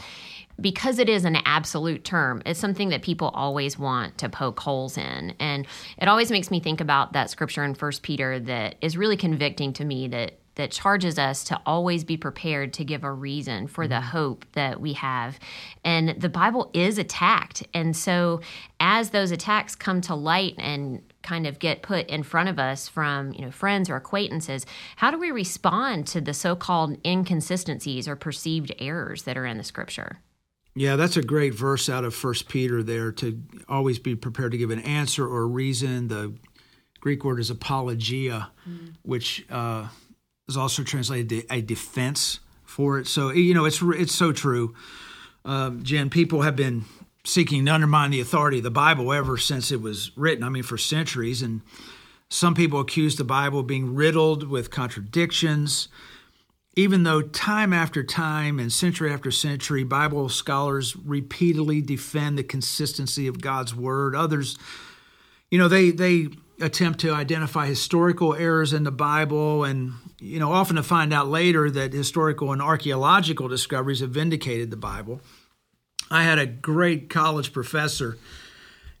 because 0.60 0.98
it 0.98 1.08
is 1.08 1.24
an 1.24 1.36
absolute 1.44 2.02
term, 2.02 2.42
it's 2.44 2.58
something 2.58 2.88
that 2.88 3.02
people 3.02 3.28
always 3.28 3.78
want 3.78 4.18
to 4.18 4.28
poke 4.28 4.58
holes 4.58 4.98
in. 4.98 5.34
And 5.38 5.68
it 5.96 6.08
always 6.08 6.32
makes 6.32 6.50
me 6.50 6.58
think 6.58 6.80
about 6.80 7.12
that 7.12 7.30
scripture 7.30 7.62
in 7.62 7.76
First 7.76 8.02
Peter 8.02 8.40
that 8.40 8.74
is 8.80 8.96
really 8.96 9.16
convicting 9.16 9.72
to 9.74 9.84
me 9.84 10.08
that 10.08 10.40
that 10.56 10.70
charges 10.70 11.18
us 11.18 11.44
to 11.44 11.60
always 11.66 12.04
be 12.04 12.16
prepared 12.16 12.72
to 12.74 12.84
give 12.84 13.04
a 13.04 13.12
reason 13.12 13.66
for 13.66 13.88
the 13.88 14.00
hope 14.00 14.44
that 14.52 14.80
we 14.80 14.92
have. 14.94 15.38
And 15.84 16.10
the 16.20 16.28
Bible 16.28 16.70
is 16.72 16.98
attacked. 16.98 17.66
And 17.74 17.96
so 17.96 18.40
as 18.80 19.10
those 19.10 19.30
attacks 19.30 19.74
come 19.74 20.00
to 20.02 20.14
light 20.14 20.54
and 20.58 21.02
kind 21.22 21.46
of 21.46 21.58
get 21.58 21.82
put 21.82 22.06
in 22.08 22.22
front 22.22 22.48
of 22.48 22.58
us 22.58 22.86
from 22.86 23.32
you 23.32 23.40
know 23.40 23.50
friends 23.50 23.88
or 23.88 23.96
acquaintances 23.96 24.66
how 24.96 25.10
do 25.10 25.18
we 25.18 25.30
respond 25.30 26.06
to 26.06 26.20
the 26.20 26.34
so-called 26.34 26.98
inconsistencies 27.02 28.06
or 28.06 28.14
perceived 28.14 28.70
errors 28.78 29.22
that 29.22 29.38
are 29.38 29.46
in 29.46 29.56
the 29.56 29.64
scripture 29.64 30.18
yeah, 30.76 30.96
that's 30.96 31.16
a 31.16 31.22
great 31.22 31.54
verse 31.54 31.88
out 31.88 32.04
of 32.04 32.14
First 32.14 32.48
Peter 32.48 32.82
there 32.82 33.12
to 33.12 33.40
always 33.68 33.98
be 33.98 34.16
prepared 34.16 34.52
to 34.52 34.58
give 34.58 34.70
an 34.70 34.80
answer 34.80 35.26
or 35.26 35.42
a 35.42 35.46
reason. 35.46 36.08
The 36.08 36.34
Greek 37.00 37.24
word 37.24 37.38
is 37.38 37.50
apologia, 37.50 38.50
mm. 38.68 38.94
which 39.02 39.46
uh, 39.50 39.88
is 40.48 40.56
also 40.56 40.82
translated 40.82 41.28
to 41.28 41.54
a 41.54 41.60
defense 41.60 42.40
for 42.64 42.98
it. 42.98 43.06
So 43.06 43.30
you 43.30 43.54
know, 43.54 43.64
it's 43.64 43.80
it's 43.82 44.14
so 44.14 44.32
true. 44.32 44.74
Um, 45.44 45.82
Jen, 45.82 46.10
people 46.10 46.42
have 46.42 46.56
been 46.56 46.84
seeking 47.24 47.64
to 47.64 47.72
undermine 47.72 48.10
the 48.10 48.20
authority 48.20 48.58
of 48.58 48.64
the 48.64 48.70
Bible 48.70 49.12
ever 49.12 49.36
since 49.36 49.72
it 49.72 49.80
was 49.80 50.10
written. 50.16 50.44
I 50.44 50.48
mean, 50.48 50.62
for 50.62 50.78
centuries, 50.78 51.42
and 51.42 51.62
some 52.28 52.54
people 52.54 52.80
accuse 52.80 53.16
the 53.16 53.24
Bible 53.24 53.60
of 53.60 53.66
being 53.66 53.94
riddled 53.94 54.48
with 54.48 54.70
contradictions 54.70 55.88
even 56.76 57.04
though 57.04 57.22
time 57.22 57.72
after 57.72 58.02
time 58.02 58.58
and 58.58 58.72
century 58.72 59.12
after 59.12 59.30
century, 59.30 59.84
Bible 59.84 60.28
scholars 60.28 60.96
repeatedly 60.96 61.80
defend 61.80 62.36
the 62.36 62.42
consistency 62.42 63.26
of 63.26 63.40
God's 63.40 63.74
word, 63.74 64.16
others, 64.16 64.58
you 65.50 65.58
know, 65.58 65.68
they 65.68 65.90
they 65.90 66.28
attempt 66.60 67.00
to 67.00 67.12
identify 67.12 67.66
historical 67.66 68.34
errors 68.34 68.72
in 68.72 68.84
the 68.84 68.92
Bible 68.92 69.64
and 69.64 69.92
you 70.18 70.38
know 70.38 70.52
often 70.52 70.76
to 70.76 70.82
find 70.82 71.12
out 71.12 71.28
later 71.28 71.70
that 71.70 71.92
historical 71.92 72.52
and 72.52 72.62
archaeological 72.62 73.48
discoveries 73.48 74.00
have 74.00 74.10
vindicated 74.10 74.70
the 74.70 74.76
Bible. 74.76 75.20
I 76.10 76.22
had 76.22 76.38
a 76.38 76.46
great 76.46 77.10
college 77.10 77.52
professor 77.52 78.18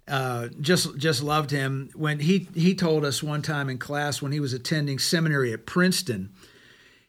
uh, 0.08 0.48
just 0.60 0.96
just 0.98 1.22
loved 1.22 1.50
him 1.50 1.90
when 1.94 2.20
he 2.20 2.48
he 2.54 2.74
told 2.74 3.04
us 3.04 3.22
one 3.22 3.42
time 3.42 3.70
in 3.70 3.78
class 3.78 4.20
when 4.20 4.32
he 4.32 4.40
was 4.40 4.52
attending 4.52 4.98
seminary 4.98 5.52
at 5.52 5.66
Princeton 5.66 6.30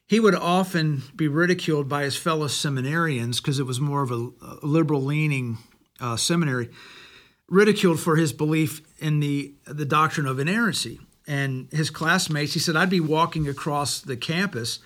he 0.07 0.19
would 0.19 0.35
often 0.35 1.03
be 1.15 1.27
ridiculed 1.27 1.89
by 1.89 2.03
his 2.03 2.15
fellow 2.15 2.47
seminarians 2.47 3.37
because 3.37 3.59
it 3.59 3.65
was 3.65 3.79
more 3.79 4.03
of 4.03 4.11
a, 4.11 4.29
liberal 4.61 5.03
leaning 5.03 5.57
uh, 5.99 6.15
seminary, 6.15 6.69
ridiculed 7.47 7.99
for 7.99 8.15
his 8.15 8.33
belief 8.33 8.81
in 8.99 9.19
the, 9.19 9.53
the 9.65 9.85
doctrine 9.85 10.25
of 10.25 10.39
inerrancy. 10.39 10.99
And 11.27 11.67
his 11.71 11.89
classmates, 11.89 12.53
he 12.53 12.59
said, 12.59 12.75
I'd 12.75 12.89
be 12.89 12.99
walking 12.99 13.47
across 13.47 13.99
the 13.99 14.17
campus, 14.17 14.79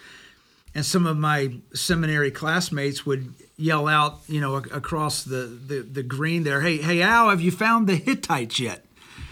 and 0.73 0.85
some 0.85 1.05
of 1.05 1.17
my 1.17 1.55
seminary 1.73 2.31
classmates 2.31 3.05
would 3.05 3.33
yell 3.57 3.87
out, 3.87 4.19
you 4.27 4.39
know, 4.39 4.55
across 4.55 5.23
the, 5.23 5.59
the, 5.67 5.81
the 5.81 6.03
green 6.03 6.43
there, 6.43 6.61
hey, 6.61 6.77
hey, 6.77 7.01
Al, 7.01 7.29
have 7.29 7.41
you 7.41 7.51
found 7.51 7.87
the 7.87 7.95
Hittites 7.95 8.59
yet? 8.59 8.85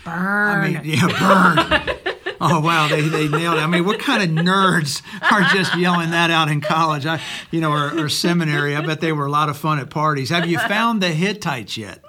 Burn. 0.03 0.15
I 0.15 0.67
mean, 0.67 0.81
yeah, 0.83 1.07
burn. 1.07 2.35
oh 2.41 2.59
wow, 2.59 2.87
they, 2.89 3.01
they 3.01 3.27
nailed 3.27 3.57
it. 3.57 3.61
I 3.61 3.67
mean, 3.67 3.85
what 3.85 3.99
kind 3.99 4.23
of 4.23 4.45
nerds 4.45 5.01
are 5.31 5.43
just 5.53 5.77
yelling 5.77 6.11
that 6.11 6.31
out 6.31 6.49
in 6.49 6.59
college? 6.59 7.05
I, 7.05 7.21
you 7.51 7.61
know, 7.61 7.71
or, 7.71 8.05
or 8.05 8.09
seminary. 8.09 8.75
I 8.75 8.81
bet 8.81 8.99
they 8.99 9.13
were 9.13 9.25
a 9.25 9.31
lot 9.31 9.49
of 9.49 9.57
fun 9.57 9.79
at 9.79 9.89
parties. 9.89 10.29
Have 10.29 10.47
you 10.47 10.59
found 10.59 11.01
the 11.01 11.09
Hittites 11.09 11.77
yet? 11.77 12.03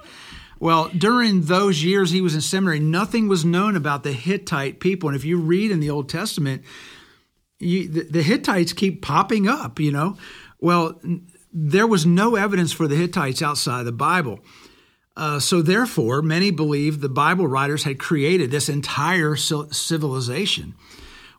Well, 0.60 0.88
during 0.88 1.42
those 1.42 1.84
years 1.84 2.10
he 2.10 2.20
was 2.20 2.34
in 2.34 2.40
seminary, 2.40 2.80
nothing 2.80 3.28
was 3.28 3.44
known 3.44 3.76
about 3.76 4.02
the 4.02 4.12
Hittite 4.12 4.80
people. 4.80 5.08
And 5.08 5.16
if 5.16 5.24
you 5.24 5.38
read 5.38 5.70
in 5.70 5.80
the 5.80 5.90
Old 5.90 6.08
Testament, 6.08 6.62
you, 7.58 7.88
the, 7.88 8.02
the 8.04 8.22
Hittites 8.22 8.72
keep 8.72 9.02
popping 9.02 9.48
up, 9.48 9.78
you 9.78 9.92
know. 9.92 10.16
Well, 10.60 11.00
there 11.52 11.86
was 11.86 12.04
no 12.04 12.34
evidence 12.34 12.72
for 12.72 12.88
the 12.88 12.96
Hittites 12.96 13.42
outside 13.42 13.84
the 13.84 13.92
Bible. 13.92 14.40
Uh, 15.16 15.40
so, 15.40 15.62
therefore, 15.62 16.22
many 16.22 16.52
believe 16.52 17.00
the 17.00 17.08
Bible 17.08 17.48
writers 17.48 17.82
had 17.82 17.98
created 17.98 18.50
this 18.52 18.68
entire 18.68 19.34
civilization. 19.34 20.74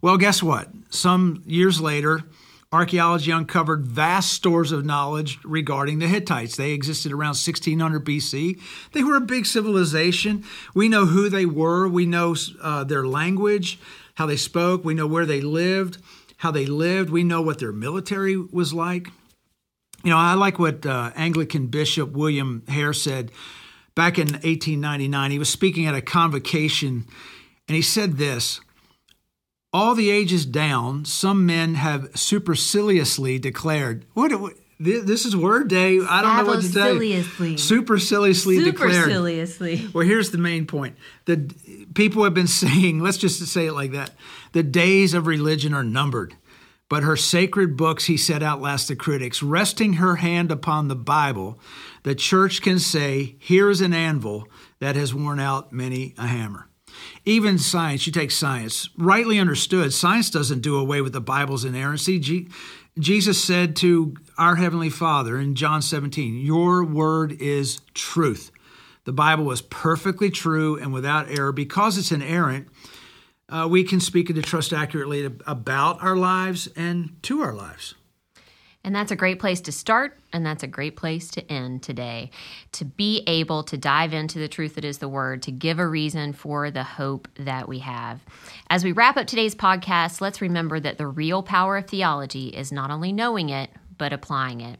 Well, 0.01 0.17
guess 0.17 0.43
what? 0.43 0.69
Some 0.89 1.43
years 1.45 1.79
later, 1.79 2.23
archaeology 2.71 3.31
uncovered 3.31 3.87
vast 3.87 4.31
stores 4.31 4.71
of 4.71 4.85
knowledge 4.85 5.39
regarding 5.43 5.99
the 5.99 6.07
Hittites. 6.07 6.55
They 6.55 6.71
existed 6.71 7.11
around 7.11 7.29
1600 7.29 8.05
BC. 8.05 8.59
They 8.91 9.03
were 9.03 9.15
a 9.15 9.21
big 9.21 9.45
civilization. 9.45 10.43
We 10.75 10.87
know 10.87 11.07
who 11.07 11.29
they 11.29 11.45
were, 11.47 11.87
we 11.87 12.05
know 12.05 12.35
uh, 12.61 12.83
their 12.83 13.07
language, 13.07 13.79
how 14.15 14.27
they 14.27 14.37
spoke, 14.37 14.85
we 14.85 14.93
know 14.93 15.07
where 15.07 15.25
they 15.25 15.41
lived, 15.41 15.97
how 16.37 16.51
they 16.51 16.67
lived, 16.67 17.09
we 17.09 17.23
know 17.23 17.41
what 17.41 17.59
their 17.59 17.71
military 17.71 18.37
was 18.37 18.71
like. 18.71 19.07
You 20.03 20.11
know, 20.11 20.17
I 20.17 20.35
like 20.35 20.59
what 20.59 20.85
uh, 20.85 21.11
Anglican 21.15 21.67
Bishop 21.67 22.11
William 22.11 22.63
Hare 22.67 22.93
said 22.93 23.31
back 23.95 24.17
in 24.17 24.27
1899. 24.27 25.31
He 25.31 25.39
was 25.39 25.49
speaking 25.49 25.87
at 25.87 25.95
a 25.95 26.01
convocation 26.01 27.05
and 27.67 27.75
he 27.75 27.81
said 27.81 28.17
this 28.17 28.61
All 29.71 29.93
the 29.93 30.09
ages 30.09 30.45
down, 30.45 31.05
some 31.05 31.45
men 31.45 31.75
have 31.75 32.09
superciliously 32.17 33.37
declared, 33.37 34.05
what, 34.13 34.33
what 34.39 34.53
this 34.79 35.25
is 35.25 35.35
word 35.35 35.67
day. 35.67 35.99
I 35.99 36.21
don't 36.21 36.37
know 36.37 36.53
what 36.53 36.61
to 36.61 36.71
tell 36.71 37.03
you. 37.03 37.57
Superciliously 37.57 38.63
declared. 38.63 38.93
Superciliously. 38.93 39.87
Well, 39.93 40.07
here's 40.07 40.31
the 40.31 40.37
main 40.37 40.65
point. 40.65 40.95
The 41.25 41.53
people 41.93 42.23
have 42.23 42.33
been 42.33 42.47
saying, 42.63 42.99
let's 42.99 43.17
just 43.17 43.45
say 43.45 43.67
it 43.67 43.73
like 43.73 43.91
that. 43.91 44.11
The 44.53 44.63
days 44.63 45.13
of 45.13 45.27
religion 45.27 45.73
are 45.73 45.83
numbered. 45.83 46.35
But 46.87 47.03
her 47.03 47.17
sacred 47.17 47.77
books, 47.77 48.05
he 48.05 48.17
said, 48.17 48.41
outlast 48.41 48.87
the 48.87 48.95
critics. 48.95 49.43
Resting 49.43 49.93
her 49.93 50.15
hand 50.15 50.51
upon 50.51 50.87
the 50.87 50.95
Bible, 50.95 51.59
the 52.01 52.15
church 52.15 52.63
can 52.63 52.79
say, 52.79 53.35
Here's 53.37 53.81
an 53.81 53.93
anvil 53.93 54.47
that 54.79 54.95
has 54.95 55.13
worn 55.13 55.39
out 55.39 55.71
many 55.71 56.15
a 56.17 56.25
hammer. 56.25 56.68
Even 57.25 57.57
science, 57.57 58.05
you 58.07 58.13
take 58.13 58.31
science, 58.31 58.89
rightly 58.97 59.39
understood, 59.39 59.93
science 59.93 60.29
doesn't 60.29 60.61
do 60.61 60.77
away 60.77 61.01
with 61.01 61.13
the 61.13 61.21
Bible's 61.21 61.65
inerrancy. 61.65 62.19
G- 62.19 62.47
Jesus 62.97 63.41
said 63.41 63.75
to 63.77 64.15
our 64.37 64.55
Heavenly 64.55 64.89
Father 64.89 65.39
in 65.39 65.55
John 65.55 65.81
17, 65.81 66.37
Your 66.37 66.83
word 66.83 67.41
is 67.41 67.81
truth. 67.93 68.51
The 69.05 69.13
Bible 69.13 69.49
is 69.51 69.61
perfectly 69.61 70.29
true 70.29 70.77
and 70.77 70.93
without 70.93 71.29
error. 71.29 71.51
Because 71.51 71.97
it's 71.97 72.11
inerrant, 72.11 72.67
uh, 73.47 73.67
we 73.69 73.83
can 73.83 73.99
speak 73.99 74.29
and 74.29 74.35
to 74.35 74.41
trust 74.41 74.73
accurately 74.73 75.25
about 75.47 76.01
our 76.03 76.15
lives 76.15 76.67
and 76.75 77.17
to 77.23 77.41
our 77.41 77.53
lives. 77.53 77.95
And 78.83 78.95
that's 78.95 79.11
a 79.11 79.15
great 79.15 79.39
place 79.39 79.59
to 79.61 79.73
start, 79.73 80.17
and 80.31 80.45
that's 80.45 80.63
a 80.63 80.67
great 80.67 80.95
place 80.95 81.29
to 81.31 81.51
end 81.51 81.83
today. 81.83 82.31
To 82.73 82.85
be 82.85 83.23
able 83.27 83.63
to 83.63 83.77
dive 83.77 84.13
into 84.13 84.39
the 84.39 84.47
truth 84.47 84.75
that 84.75 84.85
is 84.85 84.99
the 84.99 85.09
Word, 85.09 85.41
to 85.43 85.51
give 85.51 85.79
a 85.79 85.87
reason 85.87 86.31
for 86.31 86.71
the 86.71 86.83
hope 86.83 87.27
that 87.35 87.67
we 87.67 87.79
have. 87.79 88.21
As 88.69 88.85
we 88.85 88.93
wrap 88.93 89.17
up 89.17 89.27
today's 89.27 89.53
podcast, 89.53 90.21
let's 90.21 90.41
remember 90.41 90.79
that 90.79 90.97
the 90.97 91.07
real 91.07 91.43
power 91.43 91.77
of 91.77 91.87
theology 91.87 92.47
is 92.47 92.71
not 92.71 92.89
only 92.89 93.11
knowing 93.11 93.49
it, 93.49 93.69
but 93.97 94.13
applying 94.13 94.61
it. 94.61 94.79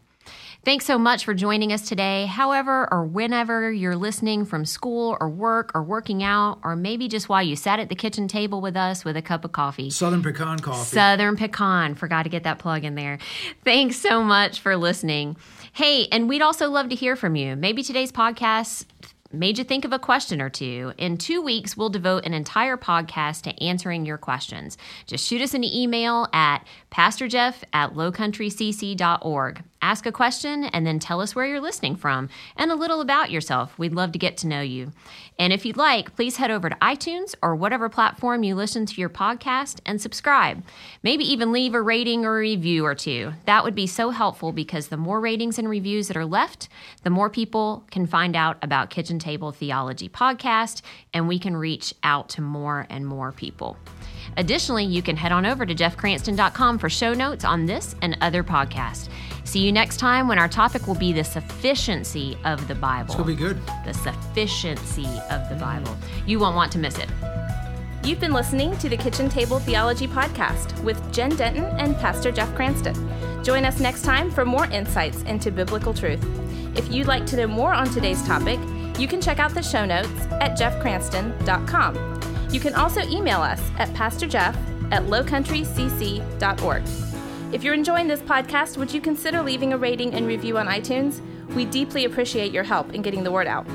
Thanks 0.65 0.85
so 0.85 0.99
much 0.99 1.23
for 1.23 1.33
joining 1.33 1.71
us 1.71 1.87
today. 1.87 2.25
However, 2.25 2.87
or 2.91 3.05
whenever 3.05 3.71
you're 3.71 3.95
listening 3.95 4.43
from 4.43 4.65
school 4.65 5.17
or 5.21 5.29
work 5.29 5.71
or 5.73 5.81
working 5.81 6.21
out, 6.21 6.59
or 6.63 6.75
maybe 6.75 7.07
just 7.07 7.29
while 7.29 7.41
you 7.41 7.55
sat 7.55 7.79
at 7.79 7.87
the 7.87 7.95
kitchen 7.95 8.27
table 8.27 8.59
with 8.59 8.75
us 8.75 9.05
with 9.05 9.15
a 9.15 9.21
cup 9.21 9.45
of 9.45 9.53
coffee. 9.53 9.89
Southern 9.89 10.21
Pecan 10.21 10.59
Coffee. 10.59 10.83
Southern 10.95 11.37
Pecan. 11.37 11.95
Forgot 11.95 12.23
to 12.23 12.29
get 12.29 12.43
that 12.43 12.59
plug 12.59 12.83
in 12.83 12.95
there. 12.95 13.19
Thanks 13.63 13.95
so 13.95 14.21
much 14.21 14.59
for 14.59 14.75
listening. 14.75 15.37
Hey, 15.71 16.07
and 16.11 16.27
we'd 16.27 16.41
also 16.41 16.69
love 16.69 16.89
to 16.89 16.95
hear 16.95 17.15
from 17.15 17.37
you. 17.37 17.55
Maybe 17.55 17.81
today's 17.81 18.11
podcast 18.11 18.85
made 19.31 19.57
you 19.57 19.63
think 19.63 19.85
of 19.85 19.93
a 19.93 19.99
question 19.99 20.41
or 20.41 20.49
two. 20.49 20.91
In 20.97 21.17
two 21.17 21.41
weeks, 21.41 21.77
we'll 21.77 21.89
devote 21.89 22.25
an 22.25 22.33
entire 22.33 22.75
podcast 22.75 23.43
to 23.43 23.63
answering 23.63 24.05
your 24.05 24.17
questions. 24.17 24.77
Just 25.05 25.25
shoot 25.25 25.41
us 25.41 25.53
an 25.53 25.63
email 25.63 26.27
at 26.33 26.65
pastorjeff 26.91 27.63
at 27.71 27.93
lowcountrycc.org. 27.93 29.63
Ask 29.81 30.05
a 30.05 30.11
question 30.11 30.65
and 30.65 30.85
then 30.85 30.99
tell 30.99 31.21
us 31.21 31.35
where 31.35 31.45
you're 31.45 31.61
listening 31.61 31.95
from 31.95 32.29
and 32.57 32.69
a 32.69 32.75
little 32.75 32.99
about 32.99 33.31
yourself. 33.31 33.77
We'd 33.79 33.93
love 33.93 34.11
to 34.11 34.19
get 34.19 34.35
to 34.37 34.47
know 34.47 34.61
you. 34.61 34.91
And 35.37 35.53
if 35.53 35.65
you'd 35.65 35.77
like, 35.77 36.15
please 36.15 36.35
head 36.35 36.51
over 36.51 36.69
to 36.69 36.75
iTunes 36.77 37.33
or 37.41 37.55
whatever 37.55 37.87
platform 37.87 38.43
you 38.43 38.55
listen 38.55 38.85
to 38.85 38.99
your 38.99 39.09
podcast 39.09 39.79
and 39.85 40.01
subscribe. 40.01 40.63
Maybe 41.01 41.23
even 41.23 41.53
leave 41.53 41.73
a 41.73 41.81
rating 41.81 42.25
or 42.25 42.37
a 42.37 42.41
review 42.41 42.85
or 42.85 42.93
two. 42.93 43.31
That 43.45 43.63
would 43.63 43.75
be 43.75 43.87
so 43.87 44.09
helpful 44.09 44.51
because 44.51 44.89
the 44.89 44.97
more 44.97 45.21
ratings 45.21 45.57
and 45.57 45.69
reviews 45.69 46.09
that 46.09 46.17
are 46.17 46.25
left, 46.25 46.67
the 47.03 47.09
more 47.09 47.29
people 47.29 47.85
can 47.89 48.05
find 48.05 48.35
out 48.35 48.57
about 48.61 48.89
Kitchen 48.89 49.17
Table 49.17 49.53
Theology 49.53 50.09
podcast 50.09 50.81
and 51.13 51.27
we 51.27 51.39
can 51.39 51.55
reach 51.55 51.93
out 52.03 52.27
to 52.29 52.41
more 52.41 52.85
and 52.89 53.07
more 53.07 53.31
people. 53.31 53.77
Additionally, 54.37 54.85
you 54.85 55.01
can 55.01 55.15
head 55.15 55.31
on 55.31 55.45
over 55.45 55.65
to 55.65 55.73
jeffcranston.com 55.73 56.77
for 56.77 56.89
show 56.89 57.13
notes 57.13 57.45
on 57.45 57.65
this 57.65 57.95
and 58.01 58.17
other 58.21 58.43
podcasts. 58.43 59.09
See 59.49 59.65
you 59.65 59.71
next 59.71 59.97
time 59.97 60.27
when 60.27 60.37
our 60.37 60.47
topic 60.47 60.85
will 60.85 60.93
be 60.93 61.11
the 61.11 61.23
sufficiency 61.23 62.37
of 62.45 62.67
the 62.67 62.75
Bible. 62.75 63.15
It'll 63.15 63.25
be 63.25 63.33
good. 63.33 63.59
The 63.83 63.95
sufficiency 63.95 65.07
of 65.31 65.49
the 65.49 65.57
Bible. 65.59 65.97
You 66.27 66.37
won't 66.37 66.55
want 66.55 66.71
to 66.73 66.77
miss 66.77 66.99
it. 66.99 67.09
You've 68.03 68.19
been 68.19 68.31
listening 68.31 68.77
to 68.77 68.87
the 68.87 68.95
Kitchen 68.95 69.27
Table 69.27 69.57
Theology 69.57 70.05
Podcast 70.05 70.79
with 70.83 71.01
Jen 71.11 71.35
Denton 71.35 71.63
and 71.79 71.95
Pastor 71.95 72.31
Jeff 72.31 72.53
Cranston. 72.53 72.93
Join 73.43 73.65
us 73.65 73.79
next 73.79 74.03
time 74.03 74.29
for 74.29 74.45
more 74.45 74.65
insights 74.65 75.23
into 75.23 75.49
biblical 75.49 75.95
truth. 75.95 76.23
If 76.77 76.91
you'd 76.91 77.07
like 77.07 77.25
to 77.25 77.35
know 77.35 77.47
more 77.47 77.73
on 77.73 77.89
today's 77.89 78.21
topic, 78.27 78.59
you 78.99 79.07
can 79.07 79.19
check 79.19 79.39
out 79.39 79.55
the 79.55 79.63
show 79.63 79.83
notes 79.83 80.11
at 80.41 80.59
jeffcranston.com. 80.59 82.49
You 82.51 82.59
can 82.59 82.75
also 82.75 83.01
email 83.07 83.41
us 83.41 83.61
at 83.79 83.89
pastorjeff 83.95 84.55
at 84.91 85.05
lowcountrycc.org. 85.05 87.08
If 87.51 87.63
you're 87.63 87.73
enjoying 87.73 88.07
this 88.07 88.21
podcast, 88.21 88.77
would 88.77 88.93
you 88.93 89.01
consider 89.01 89.41
leaving 89.41 89.73
a 89.73 89.77
rating 89.77 90.13
and 90.13 90.27
review 90.27 90.59
on 90.59 90.67
iTunes? 90.67 91.19
We 91.55 91.65
deeply 91.65 92.05
appreciate 92.05 92.51
your 92.51 92.63
help 92.63 92.93
in 92.93 93.01
getting 93.01 93.23
the 93.23 93.31
word 93.31 93.47
out. 93.47 93.65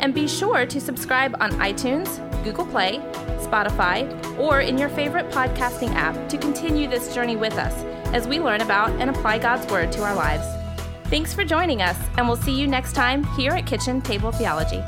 And 0.00 0.12
be 0.12 0.26
sure 0.26 0.66
to 0.66 0.80
subscribe 0.80 1.36
on 1.38 1.52
iTunes, 1.52 2.18
Google 2.42 2.66
Play, 2.66 2.98
Spotify, 3.38 4.10
or 4.36 4.60
in 4.60 4.76
your 4.76 4.88
favorite 4.88 5.30
podcasting 5.30 5.94
app 5.94 6.28
to 6.28 6.36
continue 6.36 6.88
this 6.88 7.14
journey 7.14 7.36
with 7.36 7.54
us 7.54 7.84
as 8.12 8.26
we 8.26 8.40
learn 8.40 8.62
about 8.62 8.90
and 9.00 9.08
apply 9.08 9.38
God's 9.38 9.70
Word 9.70 9.92
to 9.92 10.02
our 10.02 10.14
lives. 10.16 10.44
Thanks 11.08 11.32
for 11.32 11.44
joining 11.44 11.82
us, 11.82 11.96
and 12.18 12.26
we'll 12.26 12.36
see 12.36 12.58
you 12.58 12.66
next 12.66 12.94
time 12.94 13.22
here 13.36 13.52
at 13.52 13.64
Kitchen 13.64 14.02
Table 14.02 14.32
Theology. 14.32 14.82